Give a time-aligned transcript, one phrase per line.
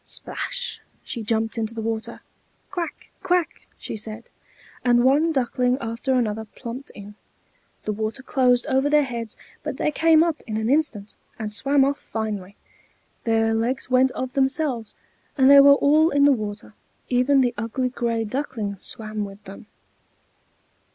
[0.03, 0.81] Splash!
[1.03, 2.21] she jumped into the water.
[2.71, 3.11] "Quack!
[3.21, 4.23] quack!" she said,
[4.83, 7.13] and one duckling after another plumped in.
[7.83, 11.85] The water closed over their heads, but they came up in an instant, and swam
[11.85, 12.55] off finely;
[13.25, 14.95] their legs went of themselves,
[15.37, 16.73] and they were all in the water;
[17.09, 19.67] even the ugly gray Duckling swam with them.